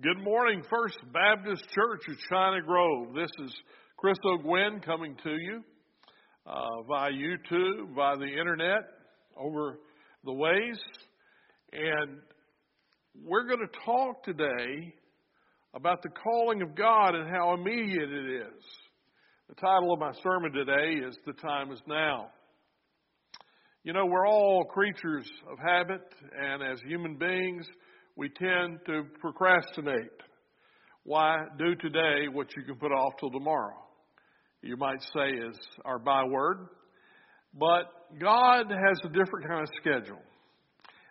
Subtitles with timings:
[0.00, 3.14] Good morning, First Baptist Church of China Grove.
[3.16, 3.52] This is
[3.96, 5.64] Chris O'Gwen coming to you
[6.46, 8.78] uh, via YouTube, via the internet,
[9.36, 9.80] over
[10.24, 10.78] the ways.
[11.72, 12.18] And
[13.24, 14.94] we're going to talk today
[15.74, 18.64] about the calling of God and how immediate it is.
[19.48, 22.28] The title of my sermon today is The Time is Now.
[23.82, 26.02] You know, we're all creatures of habit,
[26.40, 27.66] and as human beings,
[28.18, 30.10] we tend to procrastinate.
[31.04, 33.76] Why do today what you can put off till tomorrow?
[34.60, 36.66] You might say is our byword.
[37.54, 37.84] But
[38.20, 40.20] God has a different kind of schedule.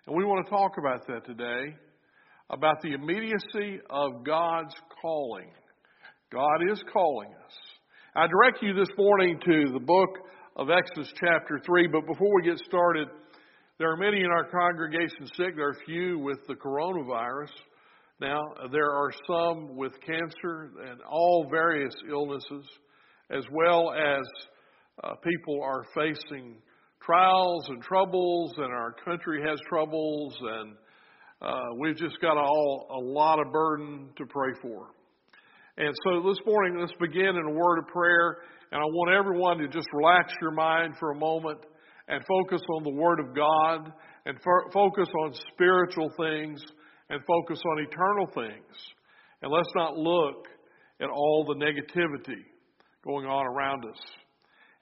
[0.06, 1.76] And we want to talk about that today,
[2.50, 5.50] about the immediacy of God's calling.
[6.30, 7.54] God is calling us.
[8.18, 10.10] I direct you this morning to the book
[10.58, 13.08] of Exodus chapter 3, but before we get started,
[13.80, 15.56] there are many in our congregation sick.
[15.56, 17.52] There are few with the coronavirus.
[18.20, 18.42] Now,
[18.72, 22.66] there are some with cancer and all various illnesses,
[23.30, 24.26] as well as
[25.04, 26.56] uh, people are facing
[27.06, 30.74] trials and troubles, and our country has troubles, and
[31.44, 34.88] uh, we've just got all a lot of burden to pray for.
[35.78, 38.38] And so this morning, let's begin in a word of prayer,
[38.72, 41.60] and I want everyone to just relax your mind for a moment
[42.08, 43.92] and focus on the Word of God
[44.26, 46.62] and fo- focus on spiritual things
[47.10, 48.76] and focus on eternal things.
[49.42, 50.48] And let's not look
[51.02, 52.44] at all the negativity
[53.06, 54.00] going on around us.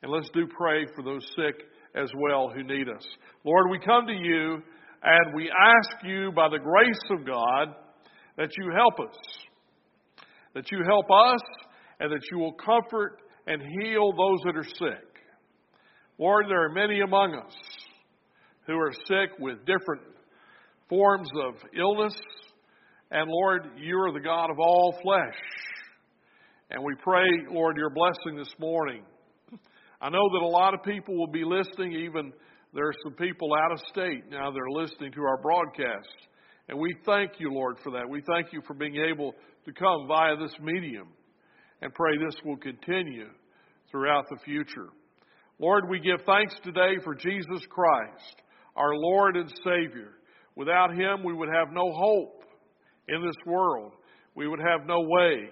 [0.01, 1.55] And let's do pray for those sick
[1.95, 3.05] as well who need us.
[3.43, 4.61] Lord, we come to you
[5.03, 7.75] and we ask you by the grace of God
[8.37, 9.17] that you help us.
[10.53, 11.41] That you help us
[11.99, 15.14] and that you will comfort and heal those that are sick.
[16.17, 17.53] Lord, there are many among us
[18.67, 20.02] who are sick with different
[20.88, 22.13] forms of illness.
[23.11, 25.35] And Lord, you are the God of all flesh.
[26.72, 29.03] And we pray, Lord, your blessing this morning.
[30.02, 32.31] I know that a lot of people will be listening, even
[32.73, 36.07] there are some people out of state now that are listening to our broadcast.
[36.68, 38.09] And we thank you, Lord, for that.
[38.09, 39.34] We thank you for being able
[39.66, 41.09] to come via this medium
[41.81, 43.29] and pray this will continue
[43.91, 44.89] throughout the future.
[45.59, 48.41] Lord, we give thanks today for Jesus Christ,
[48.75, 50.11] our Lord and Savior.
[50.55, 52.43] Without Him, we would have no hope
[53.07, 53.94] in this world.
[54.35, 55.49] We would have no way.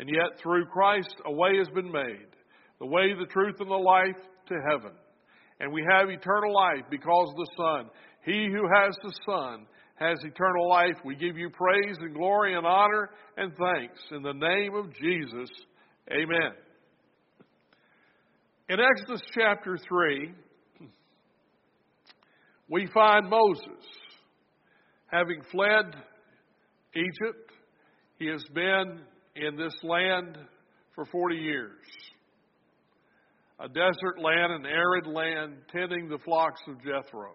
[0.00, 2.26] And yet, through Christ, a way has been made
[2.80, 4.16] the way, the truth, and the life
[4.48, 4.92] to heaven.
[5.60, 7.90] And we have eternal life because of the Son.
[8.24, 9.66] He who has the Son
[9.96, 10.94] has eternal life.
[11.04, 14.00] We give you praise and glory and honor and thanks.
[14.12, 15.50] In the name of Jesus,
[16.12, 16.52] amen.
[18.70, 20.30] In Exodus chapter 3,
[22.68, 23.82] we find Moses
[25.06, 25.86] having fled
[26.94, 27.50] Egypt.
[28.18, 29.00] He has been
[29.36, 30.36] in this land
[30.94, 31.78] for 40 years.
[33.58, 37.32] A desert land, an arid land, tending the flocks of Jethro.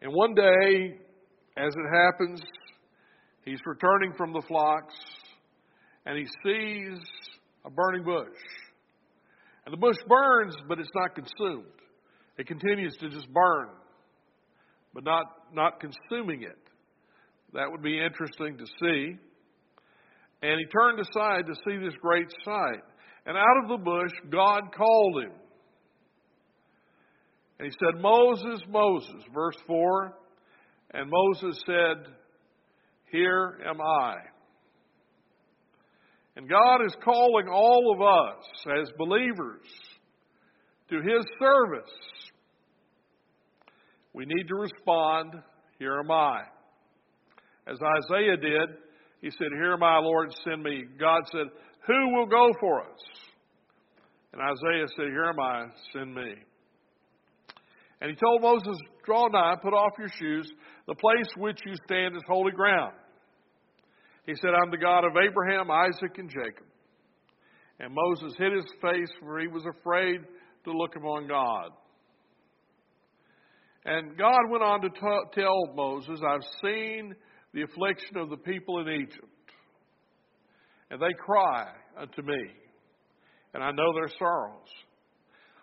[0.00, 0.96] And one day,
[1.56, 2.40] as it happens,
[3.44, 4.94] he's returning from the flocks
[6.06, 7.00] and he sees
[7.64, 8.38] a burning bush.
[9.68, 11.66] And the bush burns, but it's not consumed.
[12.38, 13.68] It continues to just burn,
[14.94, 16.56] but not, not consuming it.
[17.52, 19.18] That would be interesting to see.
[20.40, 22.82] And he turned aside to see this great sight.
[23.26, 25.32] And out of the bush, God called him.
[27.58, 30.14] And he said, Moses, Moses, verse 4.
[30.94, 32.10] And Moses said,
[33.12, 34.14] Here am I.
[36.38, 38.44] And God is calling all of us
[38.80, 39.66] as believers
[40.88, 41.90] to His service.
[44.14, 45.32] We need to respond,
[45.80, 46.42] Here am I.
[47.66, 48.68] As Isaiah did,
[49.20, 50.84] he said, Here am I, Lord, send me.
[51.00, 51.46] God said,
[51.88, 53.00] Who will go for us?
[54.32, 56.34] And Isaiah said, Here am I, send me.
[58.00, 60.48] And he told Moses, Draw nigh, put off your shoes.
[60.86, 62.94] The place which you stand is holy ground.
[64.28, 66.66] He said, I'm the God of Abraham, Isaac, and Jacob.
[67.80, 70.18] And Moses hid his face, for he was afraid
[70.64, 71.70] to look upon God.
[73.86, 77.14] And God went on to t- tell Moses, I've seen
[77.54, 79.24] the affliction of the people in Egypt,
[80.90, 82.50] and they cry unto me,
[83.54, 84.68] and I know their sorrows.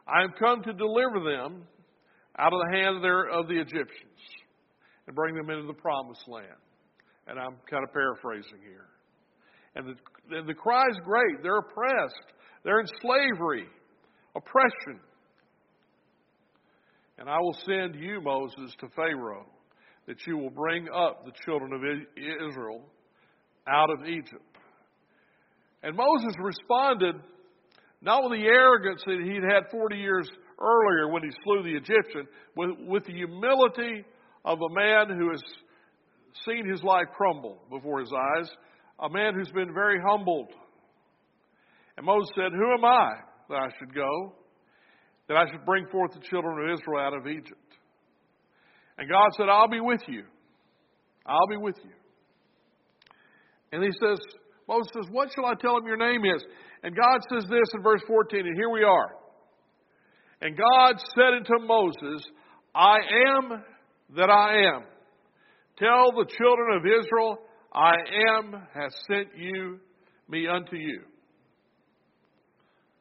[0.07, 1.68] I am come to deliver them
[2.39, 4.21] out of the hand of, their, of the Egyptians
[5.06, 6.64] and bring them into the promised land.
[7.27, 8.88] And I'm kind of paraphrasing here.
[9.75, 11.44] And the, and the cry is great.
[11.44, 12.33] They're oppressed.
[12.63, 13.66] They're in slavery,
[14.36, 15.00] oppression.
[17.18, 19.45] And I will send you, Moses, to Pharaoh,
[20.07, 21.81] that you will bring up the children of
[22.50, 22.81] Israel
[23.68, 24.44] out of Egypt.
[25.83, 27.16] And Moses responded
[28.01, 30.30] not with the arrogance that he'd had 40 years
[30.60, 34.06] earlier when he slew the Egyptian, with, with the humility
[34.44, 35.42] of a man who has
[36.47, 38.49] seen his life crumble before his eyes,
[38.99, 40.49] a man who's been very humbled.
[41.97, 43.11] And Moses said, Who am I
[43.49, 44.33] that I should go?
[45.27, 47.59] That I should bring forth the children of Israel out of Egypt?
[48.97, 50.23] And God said, I'll be with you.
[51.25, 51.91] I'll be with you.
[53.71, 54.19] And he says,
[54.67, 56.43] Moses says, What shall I tell him your name is?
[56.83, 59.09] And God says this in verse 14, and here we are.
[60.41, 62.27] And God said unto Moses,
[62.73, 62.97] I
[63.37, 63.63] am
[64.15, 64.83] that I am.
[65.77, 67.39] Tell the children of Israel,
[67.74, 67.95] I
[68.38, 69.80] am has sent you
[70.30, 71.01] me unto you.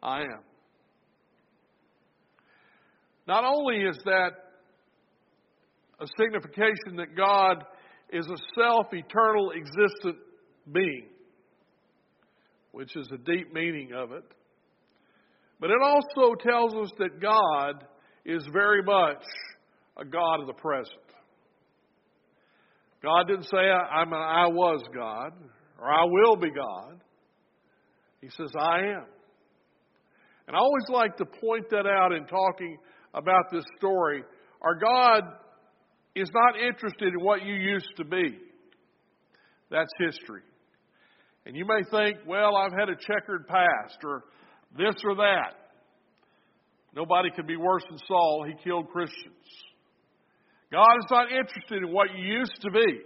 [0.02, 0.40] I am.
[3.26, 4.30] Not only is that
[6.00, 7.64] a signification that God
[8.10, 10.18] is a self eternal existent
[10.70, 11.06] being,
[12.72, 14.24] which is a deep meaning of it,
[15.60, 17.84] but it also tells us that God
[18.24, 19.22] is very much
[19.96, 21.03] a God of the present.
[23.04, 25.32] God didn't say, I'm an I was God
[25.78, 27.00] or I will be God.
[28.22, 29.04] He says, I am.
[30.48, 32.78] And I always like to point that out in talking
[33.12, 34.22] about this story.
[34.62, 35.22] Our God
[36.16, 38.38] is not interested in what you used to be.
[39.70, 40.42] That's history.
[41.44, 44.24] And you may think, well, I've had a checkered past or
[44.78, 45.54] this or that.
[46.96, 48.46] Nobody could be worse than Saul.
[48.46, 49.34] He killed Christians.
[50.74, 52.98] God is not interested in what you used to be.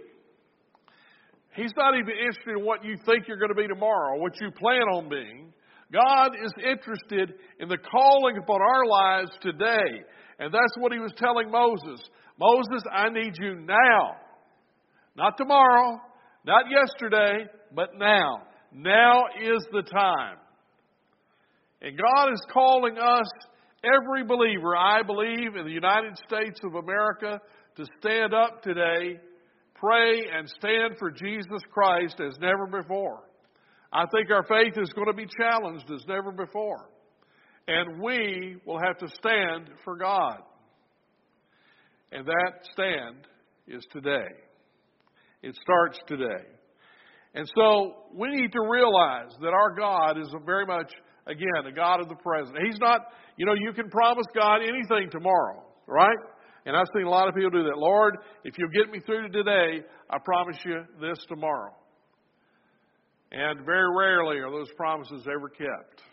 [1.53, 4.49] He's not even interested in what you think you're going to be tomorrow, what you
[4.49, 5.53] plan on being.
[5.93, 10.01] God is interested in the calling upon our lives today.
[10.39, 12.01] And that's what he was telling Moses.
[12.39, 14.15] Moses, I need you now.
[15.15, 16.01] Not tomorrow,
[16.47, 17.45] not yesterday,
[17.75, 18.47] but now.
[18.73, 20.37] Now is the time.
[21.83, 23.27] And God is calling us,
[23.83, 27.39] every believer, I believe, in the United States of America,
[27.79, 29.19] to stand up today,
[29.75, 33.23] pray, and stand for Jesus Christ as never before.
[33.91, 36.89] I think our faith is going to be challenged as never before.
[37.67, 40.39] And we will have to stand for God.
[42.11, 43.27] And that stand
[43.67, 44.27] is today.
[45.41, 46.45] It starts today.
[47.33, 50.91] And so we need to realize that our God is very much,
[51.27, 52.57] again, a God of the present.
[52.65, 53.01] He's not,
[53.37, 56.17] you know, you can promise God anything tomorrow, right?
[56.69, 57.79] And I've seen a lot of people do that.
[57.79, 61.73] Lord, if you'll get me through to today, I promise you this tomorrow.
[63.31, 66.03] And very rarely are those promises ever kept.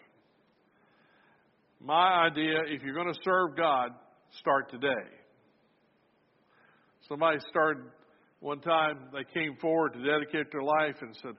[1.79, 3.91] My idea, if you're going to serve God,
[4.39, 5.05] start today.
[7.07, 7.85] Somebody started
[8.41, 11.33] one time, they came forward to dedicate their life and said,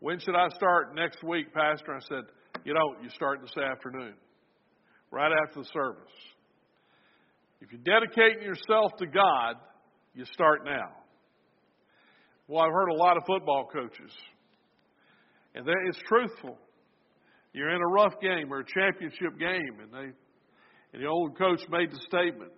[0.00, 0.94] When should I start?
[0.94, 1.94] Next week, Pastor.
[1.94, 2.24] I said,
[2.66, 4.12] You know, you start this afternoon,
[5.10, 6.12] right after the service.
[7.60, 9.56] If you're dedicating yourself to God,
[10.14, 10.90] you start now.
[12.46, 14.12] Well, I've heard a lot of football coaches,
[15.54, 16.58] and it's truthful.
[17.52, 20.12] You're in a rough game or a championship game, and they
[20.92, 22.52] and the old coach made the statement: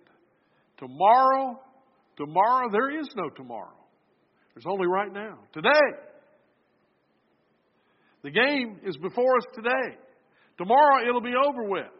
[0.77, 1.59] tomorrow,
[2.15, 3.75] tomorrow there is no tomorrow.
[4.53, 5.69] There's only right now, today.
[8.23, 9.97] The game is before us today.
[10.57, 11.91] Tomorrow it'll be over with.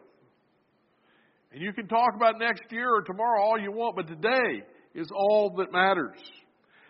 [1.52, 4.64] And you can talk about next year or tomorrow all you want, but today
[4.96, 6.20] is all that matters.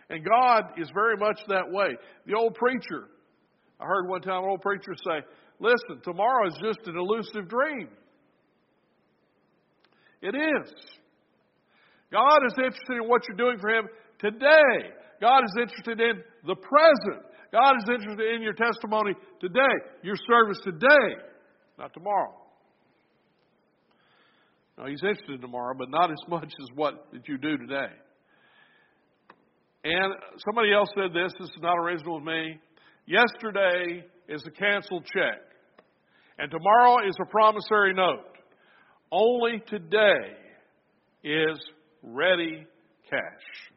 [0.08, 1.96] And God is very much that way.
[2.26, 3.08] The old preacher,
[3.80, 5.26] I heard one time an old preacher say,
[5.58, 7.88] listen, tomorrow is just an elusive dream.
[10.20, 10.72] It is.
[12.12, 13.88] God is interested in what you're doing for Him
[14.18, 14.90] today.
[15.20, 17.24] God is interested in the present.
[17.50, 21.16] God is interested in your testimony today, your service today,
[21.78, 22.41] not tomorrow.
[24.82, 27.92] Now, he's interested tomorrow, but not as much as what that you do today.
[29.84, 32.58] And somebody else said this, this is not original with me.
[33.06, 35.40] Yesterday is a canceled check,
[36.38, 38.24] and tomorrow is a promissory note.
[39.10, 40.36] Only today
[41.24, 41.58] is
[42.02, 42.64] ready
[43.10, 43.72] cash.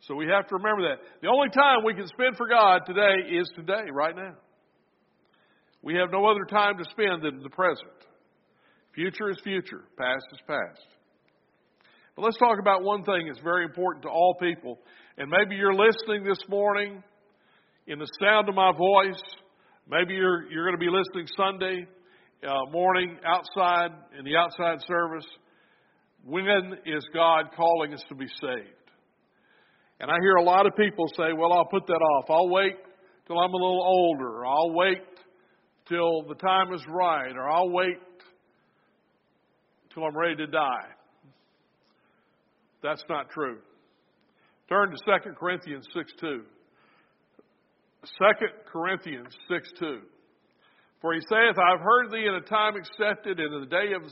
[0.00, 1.02] So we have to remember that.
[1.20, 4.34] The only time we can spend for God today is today, right now.
[5.82, 7.88] We have no other time to spend than the present.
[8.98, 10.84] Future is future, past is past.
[12.16, 14.80] But let's talk about one thing that's very important to all people.
[15.16, 17.00] And maybe you're listening this morning
[17.86, 19.22] in the sound of my voice.
[19.88, 21.86] Maybe you're, you're going to be listening Sunday
[22.42, 25.26] uh, morning outside in the outside service.
[26.24, 28.90] When is God calling us to be saved?
[30.00, 32.24] And I hear a lot of people say, well, I'll put that off.
[32.30, 32.74] I'll wait
[33.28, 35.04] till I'm a little older, or I'll wait
[35.88, 37.94] till the time is right, or I'll wait
[40.04, 40.88] I'm ready to die.
[42.82, 43.58] That's not true.
[44.68, 46.42] Turn to 2 Corinthians 6 2.
[48.02, 48.26] 2
[48.70, 50.00] Corinthians 6 2.
[51.00, 53.92] For he saith, I have heard thee in a time accepted, and in the day
[53.94, 54.02] of,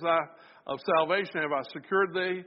[0.66, 2.42] of salvation have I secured thee.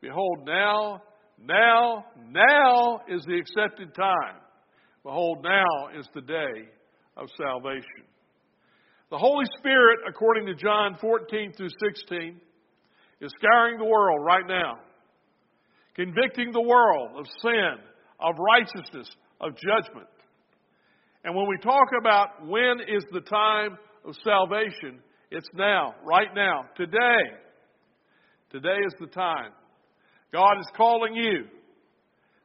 [0.00, 1.02] Behold, now,
[1.40, 4.36] now, now is the accepted time.
[5.04, 6.68] Behold, now is the day
[7.16, 8.04] of salvation.
[9.10, 12.40] The Holy Spirit, according to John 14 through 16,
[13.24, 14.74] is scouring the world right now,
[15.96, 17.76] convicting the world of sin,
[18.20, 19.08] of righteousness,
[19.40, 20.08] of judgment.
[21.24, 25.00] And when we talk about when is the time of salvation,
[25.30, 26.98] it's now, right now, today.
[28.50, 29.52] Today is the time.
[30.30, 31.46] God is calling you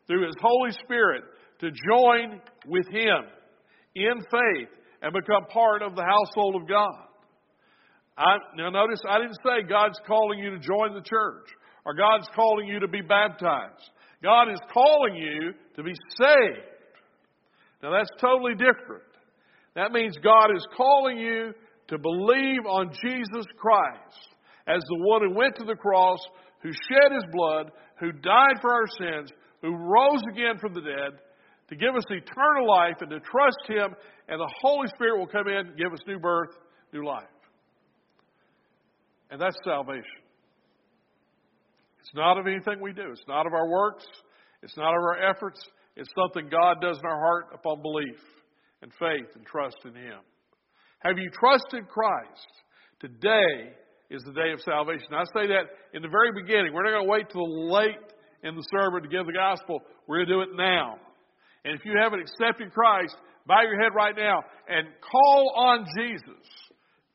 [0.07, 1.23] through His Holy Spirit
[1.59, 3.25] to join with Him
[3.95, 4.69] in faith
[5.01, 7.08] and become part of the household of God.
[8.19, 11.47] I, now notice, I didn't say God's calling you to join the church
[11.85, 13.91] or God's calling you to be baptized.
[14.21, 16.67] God is calling you to be saved.
[17.81, 19.07] Now that's totally different.
[19.75, 21.53] That means God is calling you
[21.87, 24.35] to believe on Jesus Christ
[24.67, 26.19] as the one who went to the cross,
[26.61, 27.71] who shed his blood,
[28.01, 31.19] who died for our sins, who rose again from the dead,
[31.69, 33.95] to give us eternal life and to trust him,
[34.27, 36.49] and the Holy Spirit will come in and give us new birth,
[36.91, 37.29] new life.
[39.29, 40.03] And that's salvation.
[41.99, 43.11] It's not of anything we do.
[43.11, 44.05] It's not of our works.
[44.63, 45.59] It's not of our efforts.
[45.95, 48.19] It's something God does in our heart upon belief
[48.81, 50.19] and faith and trust in Him.
[50.99, 52.47] Have you trusted Christ?
[52.99, 53.71] Today
[54.09, 55.13] is the day of salvation.
[55.13, 56.73] I say that in the very beginning.
[56.73, 58.09] We're not going to wait till late
[58.43, 59.81] in the sermon to give the gospel.
[60.07, 60.95] We're going to do it now.
[61.63, 66.45] And if you haven't accepted Christ, bow your head right now and call on Jesus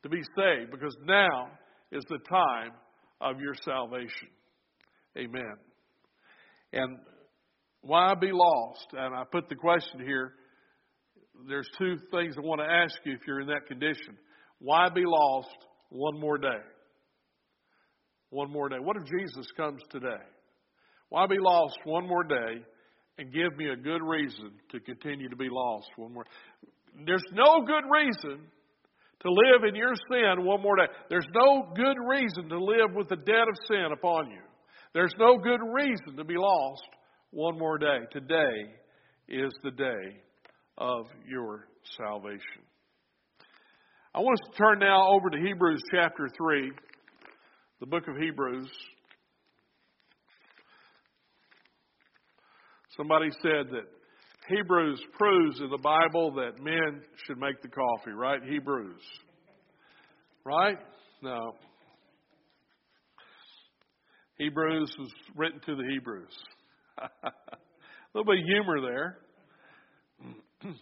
[0.03, 1.49] to be saved because now
[1.95, 2.71] is the time
[3.21, 4.27] of your salvation.
[5.17, 5.55] Amen.
[6.73, 6.97] And
[7.81, 8.87] why be lost?
[8.93, 10.33] And I put the question here.
[11.47, 14.17] There's two things I want to ask you if you're in that condition.
[14.59, 15.55] Why be lost
[15.89, 16.63] one more day?
[18.29, 18.77] One more day.
[18.79, 20.23] What if Jesus comes today?
[21.09, 22.63] Why be lost one more day
[23.17, 26.25] and give me a good reason to continue to be lost one more?
[27.05, 28.47] There's no good reason
[29.25, 30.85] to live in your sin one more day.
[31.09, 34.41] There's no good reason to live with the debt of sin upon you.
[34.93, 36.83] There's no good reason to be lost
[37.31, 37.99] one more day.
[38.11, 38.71] Today
[39.27, 40.21] is the day
[40.77, 41.67] of your
[41.97, 42.61] salvation.
[44.13, 46.71] I want us to turn now over to Hebrews chapter 3,
[47.79, 48.69] the book of Hebrews.
[52.95, 53.87] Somebody said that
[54.47, 58.41] Hebrews proves in the Bible that men should make the coffee, right?
[58.43, 59.01] Hebrews.
[60.43, 60.77] Right?
[61.23, 61.53] No.
[64.37, 66.33] Hebrews was written to the Hebrews.
[67.01, 67.09] a
[68.13, 69.17] little bit of humor there.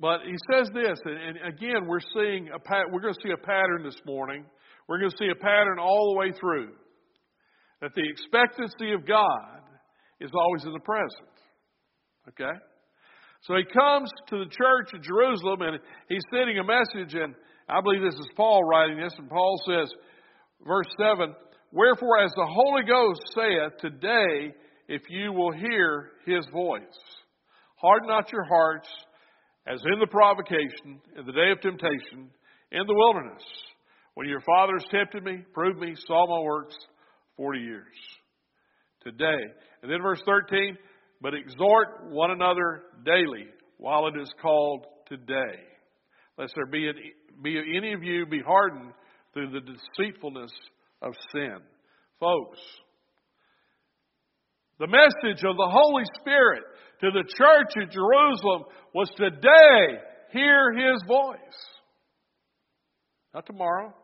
[0.00, 2.58] but he says this, and, again, we're seeing a
[2.90, 4.46] we're going to see a pattern this morning.
[4.88, 6.70] We're going to see a pattern all the way through.
[7.82, 9.60] That the expectancy of God
[10.20, 11.39] is always in the present.
[12.30, 12.58] Okay?
[13.42, 17.34] So he comes to the church of Jerusalem and he's sending a message, and
[17.68, 19.90] I believe this is Paul writing this, and Paul says,
[20.66, 21.34] verse 7
[21.72, 24.52] Wherefore, as the Holy Ghost saith, today,
[24.88, 26.82] if you will hear his voice,
[27.76, 28.88] harden not your hearts,
[29.68, 32.28] as in the provocation, in the day of temptation,
[32.72, 33.42] in the wilderness,
[34.14, 36.74] when your fathers tempted me, proved me, saw my works,
[37.36, 37.86] 40 years.
[39.04, 39.40] Today.
[39.82, 40.76] And then verse 13,
[41.20, 43.46] but exhort one another daily
[43.78, 45.58] while it is called today,
[46.38, 46.90] lest there be,
[47.42, 48.92] be any of you be hardened
[49.32, 50.50] through the deceitfulness
[51.02, 51.58] of sin.
[52.18, 52.58] Folks,
[54.78, 56.62] the message of the Holy Spirit
[57.00, 59.98] to the church at Jerusalem was today,
[60.32, 61.38] hear His voice.
[63.34, 63.94] Not tomorrow,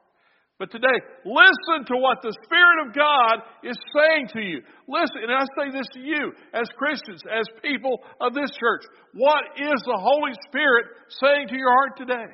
[0.59, 4.63] but today, listen to what the Spirit of God is saying to you.
[4.89, 8.85] Listen, and I say this to you as Christians, as people of this church.
[9.13, 10.87] What is the Holy Spirit
[11.21, 12.33] saying to your heart today?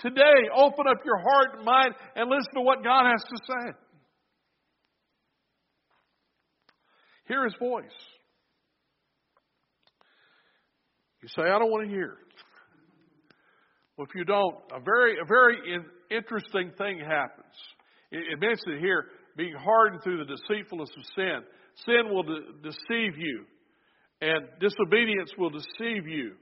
[0.00, 3.72] Today, open up your heart and mind and listen to what God has to say.
[7.28, 7.84] Hear His voice.
[11.22, 12.18] You say, I don't want to hear.
[13.96, 15.56] Well, if you don't, a very, a very
[16.16, 17.54] interesting thing happens.
[18.10, 19.06] It, mentions it here,
[19.36, 21.40] being hardened through the deceitfulness of sin.
[21.84, 23.44] Sin will de- deceive you,
[24.20, 26.32] and disobedience will deceive you.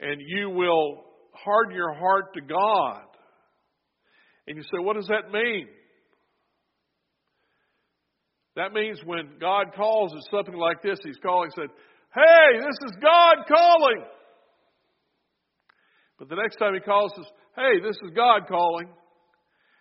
[0.00, 3.02] and you will harden your heart to God.
[4.46, 5.68] And you say, what does that mean?
[8.56, 10.98] That means when God calls, it's something like this.
[11.04, 11.68] He's calling, said,
[12.14, 14.04] Hey, this is God calling.
[16.18, 17.26] But the next time he calls, says,
[17.56, 18.88] Hey, this is God calling.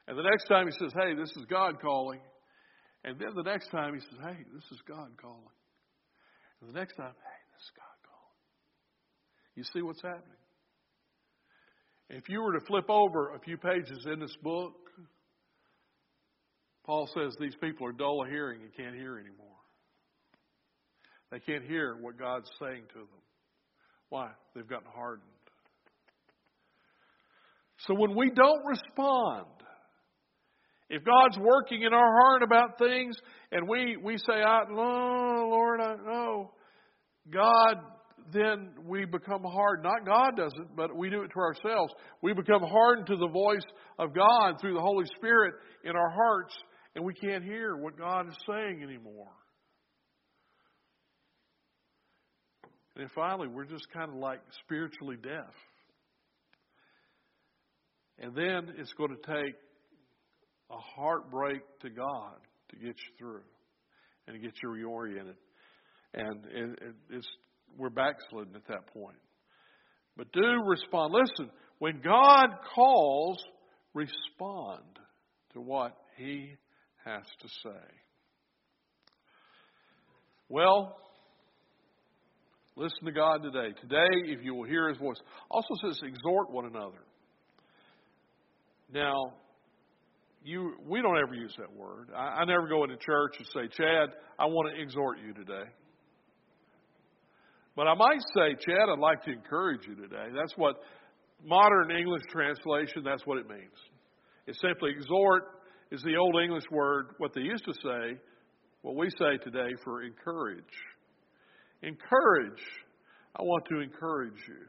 [0.08, 2.20] And the next time he says, Hey, this is God calling.
[3.04, 5.56] And then the next time he says, Hey, this is God calling.
[6.62, 8.22] And the next time, Hey, this is God calling.
[9.56, 10.42] You see what's happening?
[12.10, 14.74] If you were to flip over a few pages in this book,
[16.86, 19.48] Paul says these people are dull of hearing and can't hear anymore.
[21.32, 23.22] They can't hear what God's saying to them.
[24.10, 24.32] Why?
[24.54, 25.31] They've gotten hardened.
[27.88, 29.48] So when we don't respond,
[30.90, 33.16] if God's working in our heart about things
[33.52, 36.52] and we, we say, oh, Lord, I know,
[37.32, 37.78] God,
[38.34, 39.84] then we become hard.
[39.84, 41.94] Not God does it, but we do it to ourselves.
[42.22, 43.66] We become hardened to the voice
[43.98, 46.54] of God through the Holy Spirit in our hearts,
[46.96, 49.32] and we can't hear what God is saying anymore.
[52.96, 55.54] And then finally, we're just kind of like spiritually deaf.
[58.22, 59.56] And then it's going to take
[60.70, 62.36] a heartbreak to God
[62.70, 63.42] to get you through
[64.28, 65.36] and to get you reoriented.
[66.14, 66.78] And
[67.10, 67.28] it's,
[67.78, 69.18] we're backslidden at that point.
[70.16, 71.14] But do respond.
[71.14, 73.44] Listen, when God calls,
[73.96, 74.84] respond
[75.54, 76.52] to what He
[77.04, 77.86] has to say.
[80.48, 80.96] Well,
[82.76, 83.74] listen to God today.
[83.82, 85.18] Today, if you will hear His voice,
[85.50, 87.00] also says exhort one another.
[88.94, 89.34] Now,
[90.44, 92.10] you we don't ever use that word.
[92.16, 95.70] I, I never go into church and say, Chad, I want to exhort you today.
[97.76, 100.28] But I might say, Chad, I'd like to encourage you today.
[100.36, 100.76] That's what
[101.44, 103.78] modern English translation, that's what it means.
[104.48, 105.44] It's simply exhort
[105.92, 108.18] is the old English word, what they used to say,
[108.82, 110.64] what we say today for encourage.
[111.84, 112.62] Encourage.
[113.36, 114.66] I want to encourage you.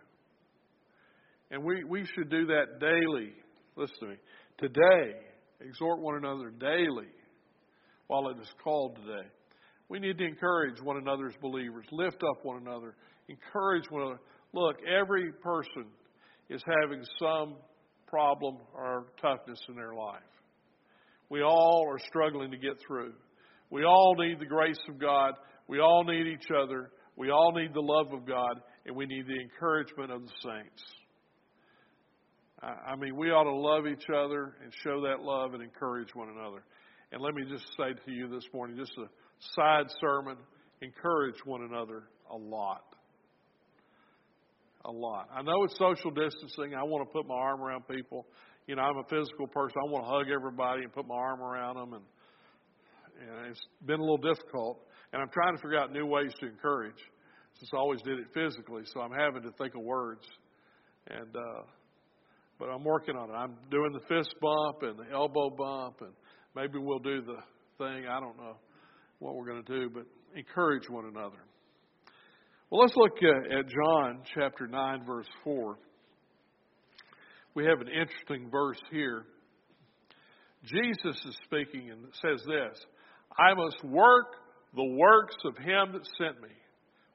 [1.50, 3.32] And we, we should do that daily.
[3.76, 4.16] Listen to me.
[4.58, 5.14] Today,
[5.60, 7.08] exhort one another daily
[8.06, 9.26] while it is called today.
[9.88, 12.94] We need to encourage one another as believers, lift up one another,
[13.28, 14.20] encourage one another.
[14.52, 15.86] Look, every person
[16.48, 17.56] is having some
[18.06, 20.20] problem or toughness in their life.
[21.30, 23.14] We all are struggling to get through.
[23.70, 25.32] We all need the grace of God.
[25.66, 26.90] We all need each other.
[27.16, 30.82] We all need the love of God, and we need the encouragement of the saints.
[32.62, 36.28] I mean, we ought to love each other and show that love and encourage one
[36.28, 36.62] another.
[37.10, 39.06] And let me just say to you this morning, just a
[39.56, 40.36] side sermon,
[40.80, 42.84] encourage one another a lot.
[44.84, 45.28] A lot.
[45.34, 46.74] I know it's social distancing.
[46.74, 48.26] I want to put my arm around people.
[48.66, 49.76] You know, I'm a physical person.
[49.78, 51.94] I want to hug everybody and put my arm around them.
[51.94, 52.04] And,
[53.20, 54.80] and it's been a little difficult.
[55.12, 56.98] And I'm trying to figure out new ways to encourage
[57.58, 58.82] since I always did it physically.
[58.86, 60.22] So I'm having to think of words.
[61.08, 61.62] And, uh,
[62.58, 63.32] but I'm working on it.
[63.32, 66.12] I'm doing the fist bump and the elbow bump, and
[66.54, 67.38] maybe we'll do the
[67.78, 68.06] thing.
[68.08, 68.56] I don't know
[69.18, 70.04] what we're going to do, but
[70.36, 71.38] encourage one another.
[72.70, 75.76] Well, let's look at John chapter 9, verse 4.
[77.54, 79.24] We have an interesting verse here.
[80.64, 82.84] Jesus is speaking and says this
[83.38, 84.26] I must work
[84.74, 86.48] the works of him that sent me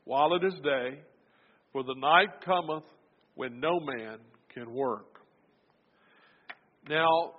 [0.04, 1.00] while it is day,
[1.71, 2.84] for the night cometh
[3.36, 4.19] when no man
[4.54, 5.16] can work.
[6.89, 7.34] Now,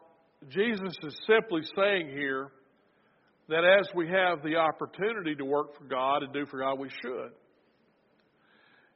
[0.50, 2.48] Jesus is simply saying here
[3.48, 6.90] that as we have the opportunity to work for God and do for God, we
[7.02, 7.30] should.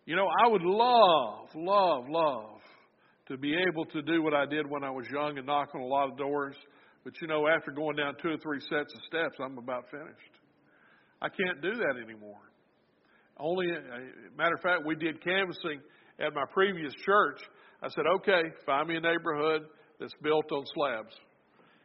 [0.04, 2.60] You know, I would love, love, love
[3.28, 5.80] to be able to do what I did when I was young and knock on
[5.80, 6.56] a lot of doors.
[7.04, 10.34] But you know, after going down two or three sets of steps, I'm about finished.
[11.20, 12.40] I can't do that anymore.
[13.38, 15.80] Only, uh, matter of fact, we did canvassing
[16.20, 17.40] at my previous church.
[17.82, 19.62] I said, okay, find me a neighborhood
[20.02, 21.14] that's built on slabs.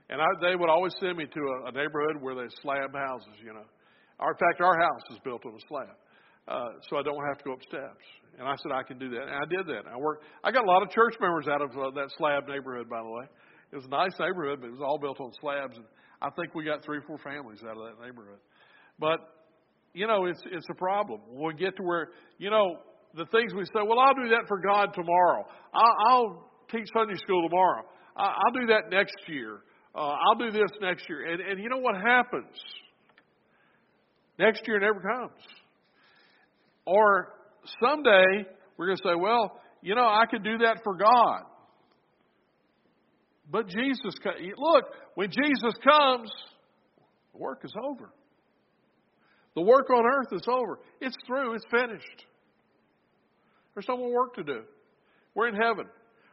[0.09, 3.37] And I, they would always send me to a, a neighborhood where there's slab houses,
[3.45, 3.67] you know.
[4.19, 5.93] Our, in fact, our house is built on a slab,
[6.47, 8.01] uh, so I don't have to go up steps.
[8.39, 9.85] And I said I can do that, and I did that.
[9.85, 10.25] I worked.
[10.43, 13.09] I got a lot of church members out of uh, that slab neighborhood, by the
[13.09, 13.25] way.
[13.71, 15.85] It was a nice neighborhood, but it was all built on slabs, and
[16.21, 18.39] I think we got three or four families out of that neighborhood.
[18.97, 19.19] But
[19.93, 21.21] you know, it's it's a problem.
[21.29, 22.79] We get to where you know
[23.13, 25.45] the things we say, well, I'll do that for God tomorrow.
[25.73, 27.83] I'll, I'll teach Sunday school tomorrow.
[28.17, 29.59] I'll do that next year.
[29.95, 31.25] Uh, I'll do this next year.
[31.31, 32.53] And, and you know what happens?
[34.39, 35.41] Next year never comes.
[36.85, 37.33] Or
[37.83, 38.45] someday
[38.77, 41.43] we're going to say, well, you know, I could do that for God.
[43.49, 44.13] But Jesus,
[44.57, 46.29] look, when Jesus comes,
[47.33, 48.11] the work is over.
[49.55, 50.79] The work on earth is over.
[51.01, 51.55] It's through.
[51.55, 52.25] It's finished.
[53.73, 54.61] There's no more work to do.
[55.33, 55.85] We're in heaven.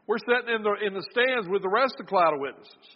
[0.06, 2.88] We're sitting in the, in the stands with the rest of the cloud of witnesses.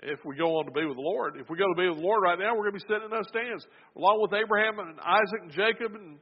[0.00, 1.98] If we go on to be with the Lord, if we go to be with
[1.98, 3.66] the Lord right now, we're going to be sitting in those stands
[3.96, 6.18] along with Abraham and Isaac and Jacob and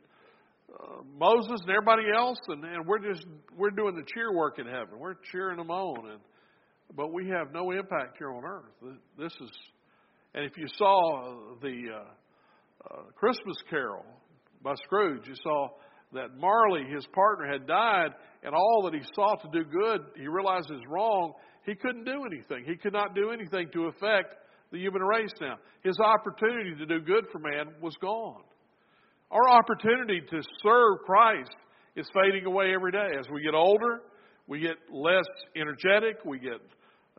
[0.72, 3.24] uh, Moses and everybody else, and, and we're just
[3.56, 4.98] we're doing the cheer work in heaven.
[4.98, 6.20] We're cheering them on, and
[6.96, 8.72] but we have no impact here on earth.
[9.18, 9.50] This is,
[10.34, 14.04] and if you saw the uh, uh, Christmas Carol
[14.62, 15.68] by Scrooge, you saw
[16.16, 18.10] that Marley, his partner, had died,
[18.42, 21.32] and all that he sought to do good, he realized is wrong.
[21.64, 22.64] He couldn't do anything.
[22.66, 24.34] He could not do anything to affect
[24.72, 25.56] the human race now.
[25.82, 28.42] His opportunity to do good for man was gone.
[29.30, 31.54] Our opportunity to serve Christ
[31.96, 33.08] is fading away every day.
[33.18, 34.02] As we get older,
[34.46, 35.24] we get less
[35.56, 36.24] energetic.
[36.24, 36.60] We get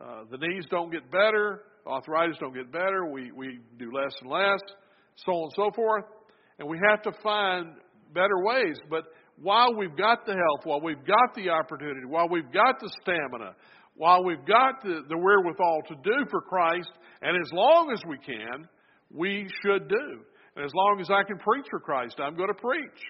[0.02, 3.06] uh, the knees don't get better, arthritis don't get better.
[3.10, 4.60] We we do less and less,
[5.16, 6.04] so on and so forth.
[6.58, 7.74] And we have to find
[8.12, 8.76] better ways.
[8.90, 9.04] But
[9.40, 13.54] while we've got the health, while we've got the opportunity, while we've got the stamina,
[13.94, 16.90] while we've got the, the wherewithal to do for Christ,
[17.22, 18.68] and as long as we can,
[19.10, 20.20] we should do.
[20.56, 23.00] And as long as I can preach for Christ, I'm going to preach.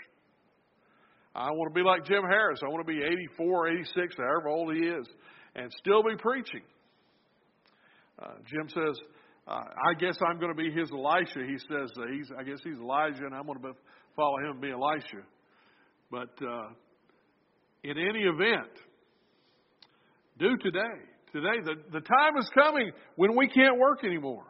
[1.35, 2.61] I want to be like Jim Harris.
[2.65, 5.07] I want to be 84, 86, however old he is,
[5.55, 6.63] and still be preaching.
[8.21, 8.99] Uh, Jim says,
[9.47, 11.41] uh, I guess I'm going to be his Elisha.
[11.47, 13.73] He says, uh, he's, I guess he's Elijah, and I'm going to
[14.19, 15.23] follow him and be Elisha.
[16.11, 16.69] But uh,
[17.85, 18.73] in any event,
[20.39, 20.99] do today.
[21.33, 24.45] Today, the, the time is coming when we can't work anymore.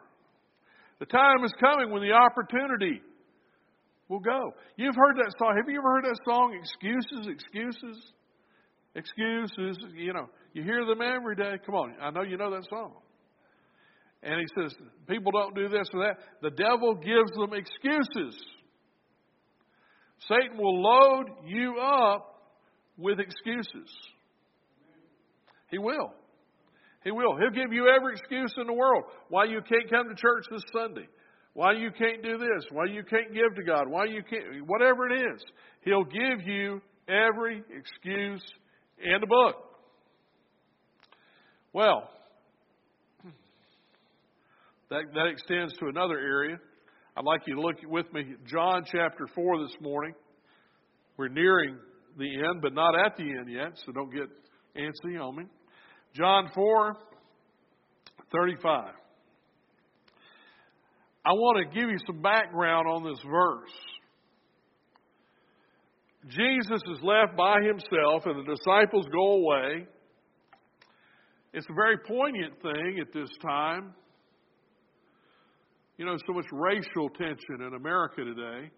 [0.99, 3.01] The time is coming when the opportunity
[4.07, 4.53] will go.
[4.75, 5.55] You've heard that song.
[5.55, 8.11] Have you ever heard that song, Excuses, Excuses?
[8.95, 9.77] Excuses.
[9.95, 11.53] You know, you hear them every day.
[11.65, 12.93] Come on, I know you know that song.
[14.23, 14.73] And he says,
[15.07, 16.17] people don't do this or that.
[16.41, 18.35] The devil gives them excuses.
[20.27, 22.35] Satan will load you up
[22.97, 23.89] with excuses.
[25.69, 26.13] He will.
[27.03, 27.37] He will.
[27.37, 30.63] He'll give you every excuse in the world why you can't come to church this
[30.73, 31.07] Sunday,
[31.53, 35.07] why you can't do this, why you can't give to God, why you can't, whatever
[35.09, 35.41] it is.
[35.83, 38.43] He'll give you every excuse
[39.01, 39.55] in the book.
[41.71, 42.09] Well,
[44.89, 46.57] that, that extends to another area.
[47.19, 50.13] I'd like you to look with me John chapter 4 this morning.
[51.17, 51.77] We're nearing
[52.17, 54.29] the end, but not at the end yet, so don't get
[54.77, 55.43] antsy on me.
[56.15, 56.95] John 4
[58.31, 58.93] 35.
[61.25, 63.69] I want to give you some background on this verse.
[66.29, 69.87] Jesus is left by himself, and the disciples go away.
[71.53, 73.93] It's a very poignant thing at this time.
[75.99, 78.71] You know, so much racial tension in America today,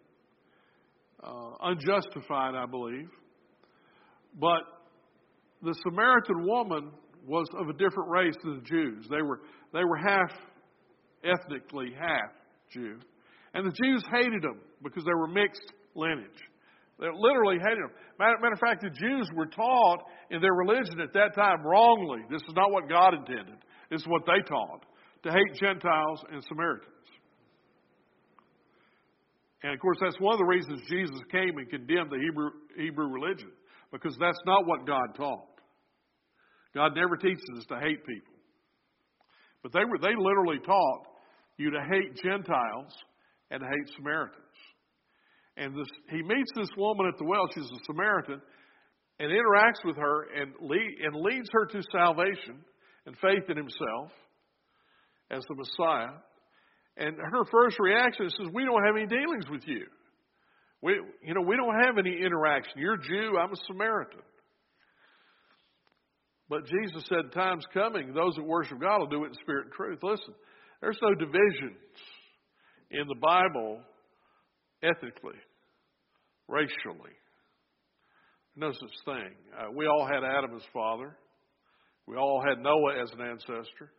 [1.23, 3.09] uh, unjustified, I believe.
[4.39, 4.63] But
[5.61, 6.89] the Samaritan woman
[7.27, 9.05] was of a different race than the Jews.
[9.07, 10.31] They were, they were half,
[11.23, 12.33] ethnically half
[12.73, 12.97] Jew.
[13.53, 16.41] And the Jews hated them because they were mixed lineage.
[16.99, 17.91] They literally hated them.
[18.17, 19.99] Matter, matter of fact, the Jews were taught
[20.31, 22.21] in their religion at that time wrongly.
[22.31, 23.61] This is not what God intended.
[23.91, 24.87] This is what they taught
[25.21, 26.91] to hate Gentiles and Samaritans.
[29.63, 33.07] And of course, that's one of the reasons Jesus came and condemned the Hebrew, Hebrew
[33.07, 33.51] religion,
[33.91, 35.47] because that's not what God taught.
[36.73, 38.33] God never teaches us to hate people.
[39.61, 41.03] But they were they literally taught
[41.57, 42.91] you to hate Gentiles
[43.51, 44.37] and hate Samaritans.
[45.57, 47.47] And this, he meets this woman at the well.
[47.53, 48.41] She's a Samaritan,
[49.19, 52.63] and interacts with her and, lead, and leads her to salvation
[53.05, 54.11] and faith in himself
[55.29, 56.17] as the Messiah.
[56.97, 59.87] And her first reaction is, "We don't have any dealings with you.
[60.81, 62.73] We, you know, we don't have any interaction.
[62.77, 63.37] You're Jew.
[63.37, 64.21] I'm a Samaritan."
[66.51, 68.13] But Jesus said, Time's coming.
[68.13, 69.99] Those that worship God will do it in spirit and truth.
[70.03, 70.33] Listen,
[70.81, 71.79] there's no divisions
[72.91, 73.79] in the Bible
[74.83, 75.39] ethnically,
[76.49, 77.15] racially.
[78.57, 79.31] No such thing.
[79.57, 81.15] Uh, we all had Adam as father.
[82.05, 83.93] We all had Noah as an ancestor.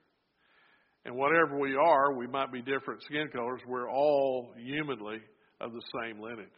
[1.04, 3.60] And whatever we are, we might be different skin colors.
[3.66, 5.18] We're all humanly
[5.60, 6.48] of the same lineage.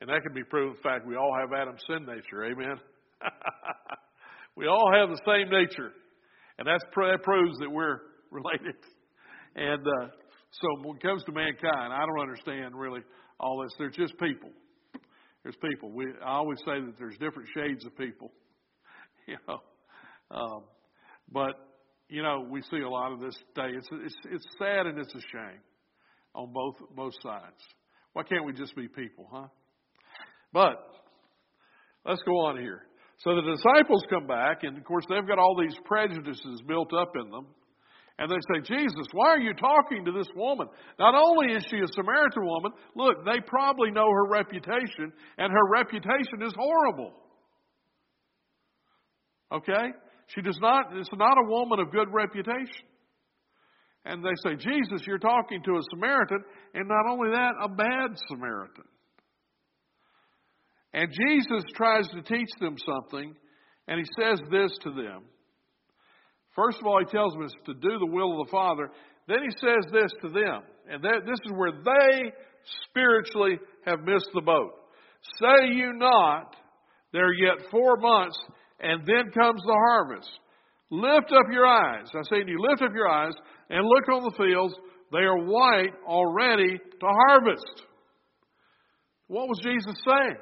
[0.00, 0.76] And that can be proven.
[0.76, 2.44] In fact, we all have Adam's sin nature.
[2.44, 2.76] Amen.
[4.56, 5.90] We all have the same nature,
[6.58, 7.98] and that's, that proves that we're
[8.30, 8.76] related.
[9.56, 10.06] And uh,
[10.50, 13.00] so when it comes to mankind, I don't understand really
[13.40, 13.72] all this.
[13.78, 14.50] They're just people.
[15.42, 15.90] There's people.
[15.90, 18.30] We, I always say that there's different shades of people.
[19.26, 19.58] you know,
[20.30, 20.64] um,
[21.32, 21.54] but
[22.08, 23.70] you know we see a lot of this day.
[23.76, 25.60] It's it's it's sad and it's a shame
[26.34, 27.60] on both both sides.
[28.12, 29.48] Why can't we just be people, huh?
[30.52, 30.78] But
[32.06, 32.82] let's go on here.
[33.18, 37.12] So the disciples come back, and of course they've got all these prejudices built up
[37.22, 37.46] in them.
[38.16, 40.68] And they say, Jesus, why are you talking to this woman?
[41.00, 45.68] Not only is she a Samaritan woman, look, they probably know her reputation, and her
[45.72, 47.12] reputation is horrible.
[49.50, 49.90] Okay?
[50.28, 52.86] She does not, it's not a woman of good reputation.
[54.04, 58.18] And they say, Jesus, you're talking to a Samaritan, and not only that, a bad
[58.28, 58.84] Samaritan.
[60.92, 63.34] And Jesus tries to teach them something,
[63.88, 65.24] and he says this to them.
[66.54, 68.90] First of all, he tells them to do the will of the Father.
[69.26, 72.32] Then he says this to them, and this is where they
[72.88, 74.72] spiritually have missed the boat.
[75.40, 76.54] Say you not,
[77.12, 78.38] there are yet four months,
[78.80, 80.30] and then comes the harvest.
[80.90, 82.06] Lift up your eyes.
[82.14, 83.32] I say to you, lift up your eyes
[83.70, 84.74] and look on the fields.
[85.12, 87.82] They are white already to harvest.
[89.28, 90.36] What was Jesus saying?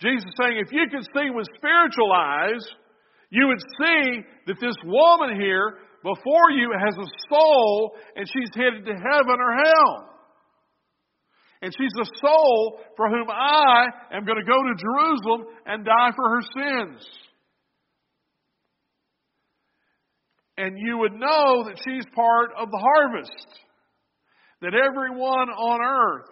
[0.00, 2.66] Jesus saying, if you could see with spiritual eyes,
[3.30, 8.84] you would see that this woman here before you has a soul and she's headed
[8.84, 10.11] to heaven or hell.
[11.62, 16.10] And she's a soul for whom I am going to go to Jerusalem and die
[16.16, 17.06] for her sins.
[20.58, 23.46] And you would know that she's part of the harvest.
[24.60, 26.28] That everyone on earth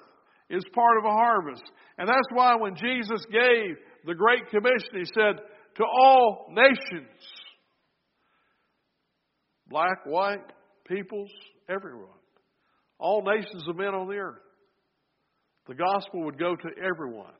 [0.50, 1.62] is part of a harvest.
[1.96, 5.40] And that's why when Jesus gave the Great Commission, He said,
[5.76, 7.08] to all nations.
[9.68, 10.52] Black, white,
[10.88, 11.30] peoples,
[11.68, 12.08] everyone.
[12.98, 14.42] All nations of men on the earth.
[15.70, 17.32] The gospel would go to everyone.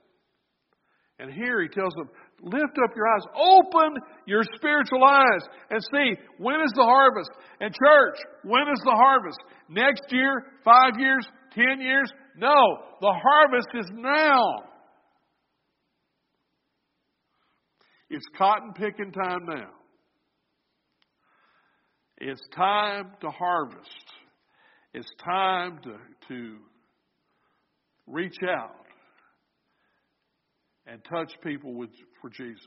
[1.19, 2.09] And here he tells them,
[2.41, 7.31] lift up your eyes, open your spiritual eyes, and see when is the harvest.
[7.61, 9.39] And church, when is the harvest?
[9.69, 12.09] Next year, five years, ten years?
[12.37, 14.63] No, the harvest is now.
[18.11, 19.71] It's cotton picking time now.
[22.19, 24.05] It's time to harvest.
[24.95, 25.97] It's time to,
[26.29, 26.59] to
[28.11, 28.75] reach out
[30.87, 32.67] and touch people with, for Jesus.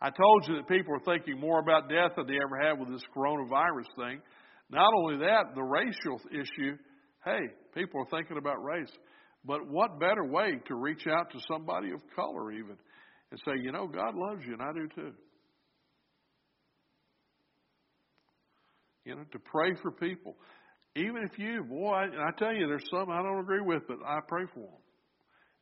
[0.00, 2.90] I told you that people are thinking more about death than they ever have with
[2.90, 4.20] this coronavirus thing.
[4.68, 6.76] Not only that, the racial issue,
[7.24, 7.40] hey,
[7.74, 8.90] people are thinking about race.
[9.44, 12.76] But what better way to reach out to somebody of color, even,
[13.30, 15.12] and say, you know, God loves you, and I do too.
[19.04, 20.36] You know, to pray for people.
[20.94, 23.98] Even if you, boy, I, I tell you, there's some I don't agree with, but
[24.04, 24.82] I pray for them.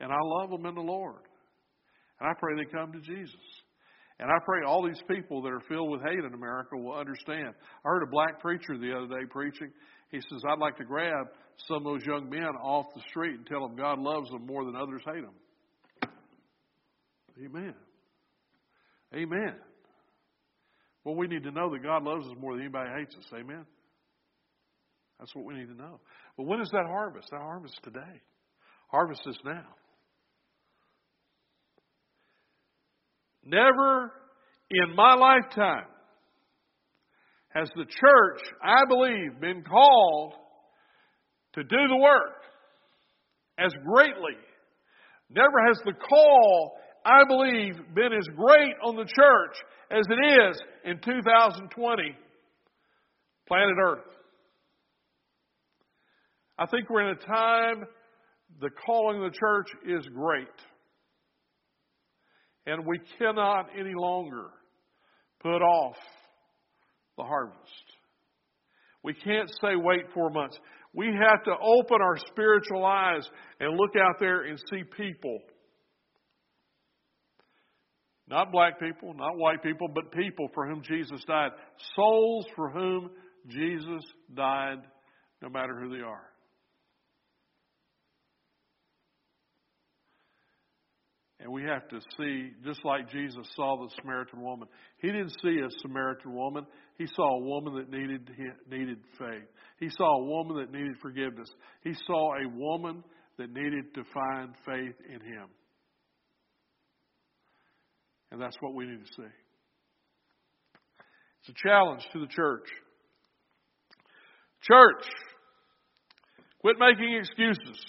[0.00, 1.22] And I love them in the Lord.
[2.20, 3.36] And I pray they come to Jesus.
[4.18, 7.54] And I pray all these people that are filled with hate in America will understand.
[7.84, 9.70] I heard a black preacher the other day preaching.
[10.10, 11.26] He says, I'd like to grab
[11.68, 14.64] some of those young men off the street and tell them God loves them more
[14.64, 16.10] than others hate them.
[17.42, 17.74] Amen.
[19.14, 19.54] Amen.
[21.04, 23.24] Well, we need to know that God loves us more than anybody hates us.
[23.34, 23.64] Amen.
[25.20, 26.00] That's what we need to know.
[26.36, 27.28] But when is that harvest?
[27.30, 28.22] That harvest today.
[28.88, 29.66] Harvest is now.
[33.44, 34.12] Never
[34.70, 35.86] in my lifetime
[37.50, 40.34] has the church, I believe, been called
[41.54, 42.42] to do the work
[43.58, 44.36] as greatly.
[45.30, 49.56] Never has the call I believe, been as great on the church
[49.90, 52.16] as it is in 2020
[53.48, 54.04] planet Earth.
[56.60, 57.86] I think we're in a time
[58.60, 60.46] the calling of the church is great.
[62.66, 64.48] And we cannot any longer
[65.42, 65.96] put off
[67.16, 67.56] the harvest.
[69.02, 70.58] We can't say wait four months.
[70.94, 73.26] We have to open our spiritual eyes
[73.58, 75.38] and look out there and see people
[78.28, 81.50] not black people, not white people, but people for whom Jesus died.
[81.96, 83.10] Souls for whom
[83.48, 84.78] Jesus died,
[85.42, 86.29] no matter who they are.
[91.42, 95.58] And we have to see, just like Jesus saw the Samaritan woman, he didn't see
[95.60, 96.66] a Samaritan woman.
[96.98, 98.30] He saw a woman that needed,
[98.70, 99.48] needed faith.
[99.78, 101.48] He saw a woman that needed forgiveness.
[101.82, 103.02] He saw a woman
[103.38, 105.46] that needed to find faith in him.
[108.30, 109.28] And that's what we need to see.
[111.40, 112.68] It's a challenge to the church.
[114.60, 115.06] Church,
[116.60, 117.82] quit making excuses.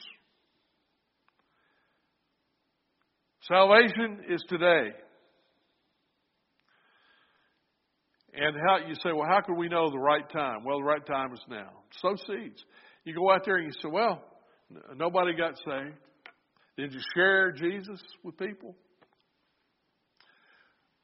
[3.47, 4.89] Salvation is today.
[8.33, 10.63] And how you say, well, how can we know the right time?
[10.63, 11.69] Well, the right time is now.
[12.01, 12.63] Sow seeds.
[13.03, 14.23] You go out there and you say, well,
[14.95, 15.97] nobody got saved.
[16.77, 18.75] Did you share Jesus with people?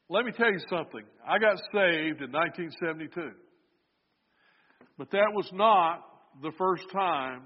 [0.10, 1.04] Let me tell you something.
[1.28, 3.32] I got saved in 1972.
[4.98, 6.02] But that was not
[6.42, 7.42] the first time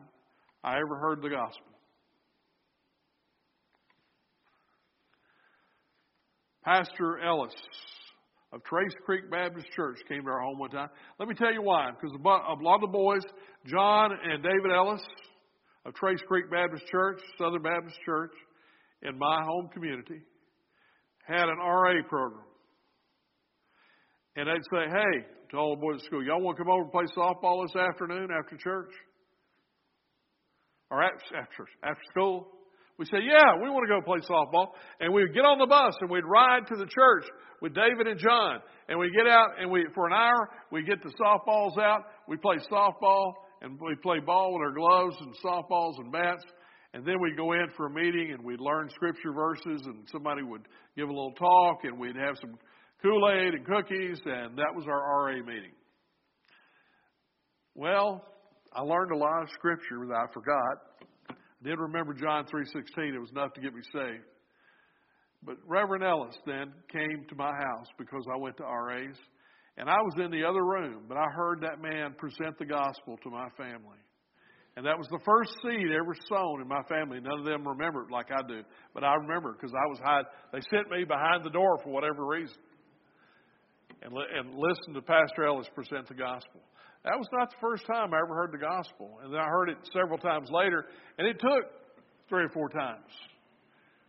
[0.64, 1.71] I ever heard the gospel.
[6.64, 7.54] Pastor Ellis
[8.54, 10.90] of Trace Creek Baptist Church came to our home one time.
[11.20, 11.90] Let me tell you why.
[11.92, 13.22] Because a lot of the boys,
[13.66, 15.02] John and David Ellis
[15.86, 18.34] of Trace Creek Baptist Church, Southern Baptist Church,
[19.04, 20.22] in my home community,
[21.26, 22.46] had an RA program.
[24.36, 26.84] And they'd say, hey, to all the boys at school, y'all want to come over
[26.84, 28.92] and play softball this afternoon after church?
[30.90, 32.48] Or after, after, after school?
[33.02, 34.78] We say, yeah, we want to go play softball.
[35.00, 37.26] And we'd get on the bus and we'd ride to the church
[37.60, 38.60] with David and John.
[38.90, 42.02] And we'd get out and we, for an hour, we'd get the softballs out.
[42.28, 43.34] We'd play softball
[43.64, 46.44] and we'd play ball with our gloves and softballs and bats.
[46.94, 50.44] And then we'd go in for a meeting and we'd learn scripture verses and somebody
[50.44, 52.54] would give a little talk and we'd have some
[53.02, 55.74] Kool-Aid and cookies and that was our RA meeting.
[57.74, 58.24] Well,
[58.72, 61.10] I learned a lot of scripture that I forgot.
[61.64, 63.14] Did remember John 3.16.
[63.14, 64.26] It was enough to get me saved.
[65.44, 69.16] But Reverend Ellis then came to my house because I went to RAs.
[69.78, 73.18] And I was in the other room, but I heard that man present the gospel
[73.24, 73.98] to my family.
[74.76, 77.20] And that was the first seed ever sown in my family.
[77.20, 78.64] None of them remember it like I do.
[78.94, 80.26] But I remember because I was hide.
[80.54, 82.58] They sent me behind the door for whatever reason.
[84.02, 86.62] And, and listened to Pastor Ellis present the gospel.
[87.04, 89.18] That was not the first time I ever heard the gospel.
[89.24, 90.86] And then I heard it several times later,
[91.18, 91.66] and it took
[92.30, 93.10] three or four times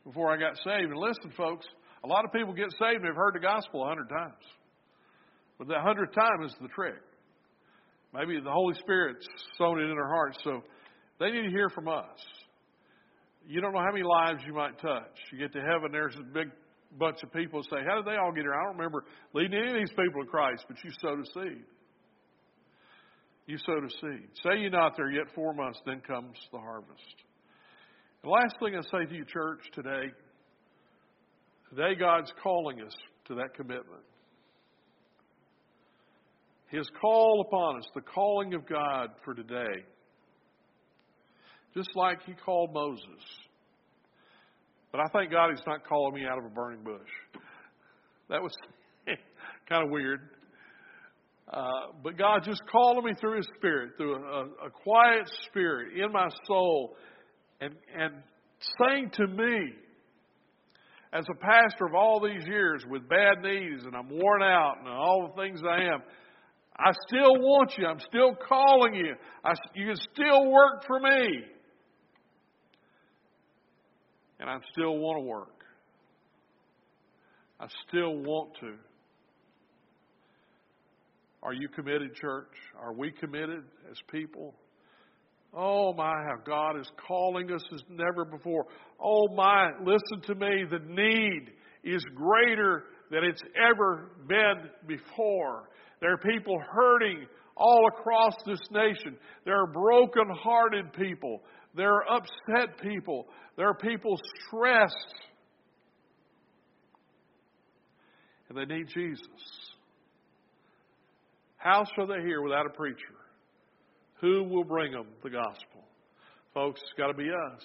[0.05, 0.91] before I got saved.
[0.91, 1.67] And listen, folks,
[2.05, 4.45] a lot of people get saved and have heard the gospel a hundred times.
[5.59, 7.01] But that hundredth time is the trick.
[8.13, 9.27] Maybe the Holy Spirit's
[9.57, 10.63] sown it in their hearts, so
[11.19, 12.19] they need to hear from us.
[13.47, 15.17] You don't know how many lives you might touch.
[15.33, 16.51] You get to heaven, there's a big
[16.99, 18.55] bunch of people say, How did they all get here?
[18.55, 21.65] I don't remember leading any of these people to Christ, but you sowed a seed
[23.47, 24.29] you sow a seed.
[24.43, 27.17] Say you're not there yet four months, then comes the harvest.
[28.23, 30.13] The last thing I say to you, church, today,
[31.71, 32.95] today God's calling us
[33.27, 34.05] to that commitment.
[36.69, 39.85] His call upon us, the calling of God for today,
[41.75, 43.23] just like He called Moses.
[44.93, 47.43] But I thank God He's not calling me out of a burning bush.
[48.31, 48.53] That was
[49.69, 50.21] kind of weird.
[51.53, 56.11] Uh, but God just calling me through His Spirit, through a, a quiet spirit in
[56.11, 56.97] my soul,
[57.61, 58.15] and, and
[58.81, 59.75] saying to me,
[61.13, 64.89] as a pastor of all these years with bad knees and I'm worn out and
[64.89, 66.03] all the things I am,
[66.79, 67.87] I still want you.
[67.87, 69.15] I'm still calling you.
[69.45, 71.45] I, you can still work for me.
[74.41, 75.65] And I still want to work.
[77.61, 78.75] I still want to.
[81.43, 82.53] Are you committed, church?
[82.81, 84.55] Are we committed as people?
[85.55, 88.67] Oh my, how God is calling us as never before.
[89.01, 90.65] Oh my, listen to me.
[90.71, 91.51] The need
[91.85, 95.69] is greater than it's ever been before.
[96.01, 97.27] There are people hurting
[97.57, 99.17] all across this nation.
[99.45, 101.43] There are broken hearted people.
[101.75, 103.27] There are upset people.
[103.57, 104.97] There are people stressed.
[108.49, 109.72] And they need Jesus.
[111.63, 113.15] How shall they hear without a preacher?
[114.21, 115.85] Who will bring them the gospel?
[116.55, 117.63] Folks, it's got to be us.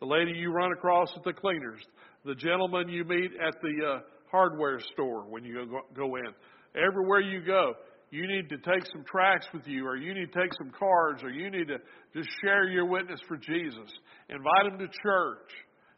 [0.00, 1.80] The lady you run across at the cleaners,
[2.26, 6.34] the gentleman you meet at the uh, hardware store when you go in.
[6.76, 7.72] Everywhere you go,
[8.10, 11.22] you need to take some tracts with you, or you need to take some cards,
[11.22, 11.78] or you need to
[12.14, 13.90] just share your witness for Jesus.
[14.28, 15.50] Invite them to church.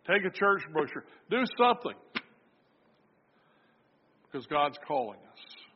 [0.07, 1.05] Take a church brochure.
[1.29, 1.99] Do something.
[4.31, 5.68] Because God's calling us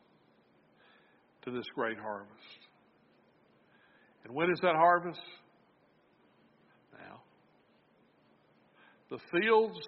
[1.45, 2.59] to this great harvest.
[4.25, 5.21] And when is that harvest?
[6.93, 7.21] Now.
[9.09, 9.79] The fields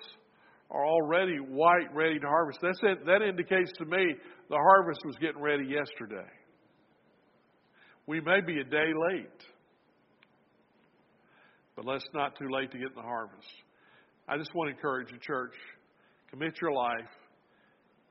[0.71, 2.59] are already white, ready to harvest.
[2.61, 3.05] That's it.
[3.05, 4.15] That indicates to me
[4.49, 6.27] the harvest was getting ready yesterday.
[8.07, 9.43] We may be a day late,
[11.75, 13.47] but let's not too late to get in the harvest.
[14.27, 15.53] I just want to encourage you, church,
[16.29, 17.09] commit your life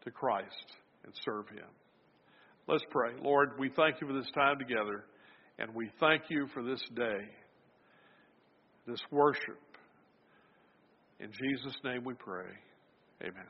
[0.05, 0.66] to Christ
[1.05, 1.68] and serve Him.
[2.66, 3.12] Let's pray.
[3.22, 5.04] Lord, we thank you for this time together,
[5.58, 7.28] and we thank you for this day,
[8.86, 9.60] this worship
[11.20, 12.50] In Jesus' name we pray.
[13.22, 13.46] Amen.